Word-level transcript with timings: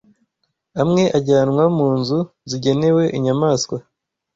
amwe 0.81 1.03
ajyanwa 1.17 1.63
mu 1.77 1.87
nzu 1.97 2.19
zigenewe 2.49 3.03
inyamaswa 3.17 3.77